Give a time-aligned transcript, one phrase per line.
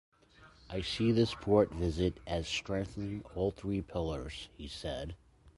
[0.67, 5.15] "I see this port visit as strengthening all three pillars," he said.